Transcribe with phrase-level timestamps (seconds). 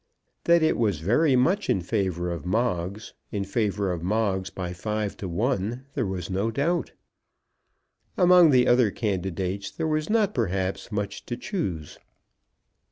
[0.45, 5.15] That it was very much in favour of Moggs, in favour of Moggs by five
[5.17, 6.93] to one, there was no doubt.
[8.17, 11.99] Among the other candidates there was not perhaps much to choose.